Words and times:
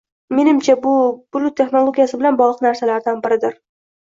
Menimcha, 0.37 0.75
bu 0.85 0.93
bulut 1.37 1.55
texnologiyasi 1.61 2.19
bilan 2.23 2.41
bogʻliq 2.41 2.65
narsalardan 2.69 3.23
biridir. 3.29 3.57